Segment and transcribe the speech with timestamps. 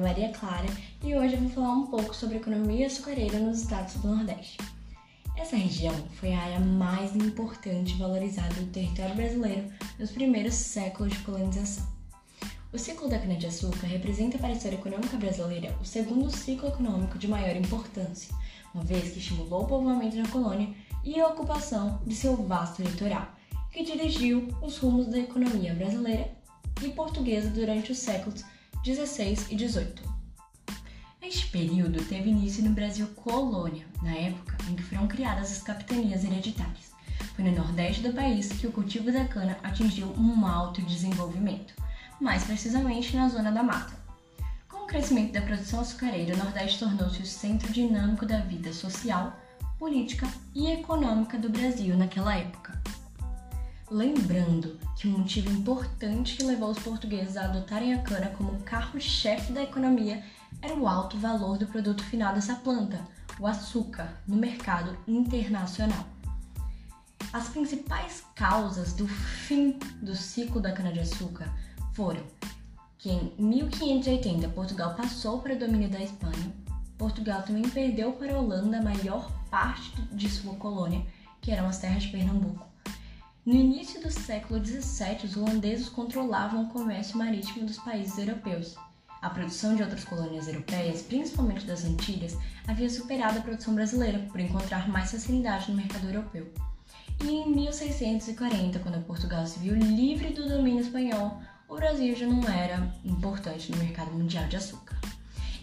[0.00, 0.68] Maria Clara
[1.02, 4.58] e hoje eu vou falar um pouco sobre a economia açucareira nos estados do Nordeste.
[5.36, 9.64] Essa região foi a área mais importante e valorizada do território brasileiro
[9.98, 11.84] nos primeiros séculos de colonização.
[12.72, 17.26] O ciclo da cana-de-açúcar representa para a história econômica brasileira o segundo ciclo econômico de
[17.26, 18.32] maior importância,
[18.72, 20.72] uma vez que estimulou o povoamento na colônia
[21.02, 23.26] e a ocupação de seu vasto litoral,
[23.72, 26.30] que dirigiu os rumos da economia brasileira
[26.80, 28.44] e portuguesa durante os séculos
[28.82, 30.02] 16 e 18.
[31.20, 36.24] Este período teve início no Brasil colônia, na época em que foram criadas as capitanias
[36.24, 36.90] hereditárias.
[37.36, 41.74] Foi no nordeste do país que o cultivo da cana atingiu um alto desenvolvimento,
[42.18, 43.92] mais precisamente na zona da mata.
[44.66, 49.38] Com o crescimento da produção açucareira, o Nordeste tornou-se o centro dinâmico da vida social,
[49.78, 52.80] política e econômica do Brasil naquela época.
[53.90, 59.52] Lembrando que um motivo importante que levou os portugueses a adotarem a cana como carro-chefe
[59.52, 60.22] da economia
[60.62, 63.04] era o alto valor do produto final dessa planta,
[63.40, 66.06] o açúcar, no mercado internacional.
[67.32, 71.52] As principais causas do fim do ciclo da cana-de-açúcar
[71.92, 72.22] foram
[72.96, 76.54] que em 1580 Portugal passou para o domínio da Espanha,
[76.96, 81.04] Portugal também perdeu para a Holanda a maior parte de sua colônia,
[81.40, 82.69] que eram as terras de Pernambuco,
[83.46, 88.76] no início do século XVII, os holandeses controlavam o comércio marítimo dos países europeus.
[89.22, 92.36] A produção de outras colônias europeias, principalmente das Antilhas,
[92.68, 96.52] havia superado a produção brasileira por encontrar mais facilidade no mercado europeu.
[97.24, 102.46] E em 1640, quando Portugal se viu livre do domínio espanhol, o Brasil já não
[102.46, 104.98] era importante no mercado mundial de açúcar.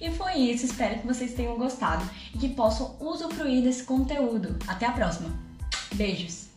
[0.00, 4.58] E foi isso, espero que vocês tenham gostado e que possam usufruir desse conteúdo.
[4.66, 5.30] Até a próxima!
[5.94, 6.55] Beijos!